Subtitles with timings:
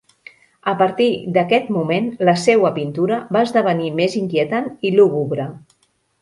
[0.71, 5.47] A partir d'aquest moment la seua pintura va esdevenir més inquietant i lúgubre.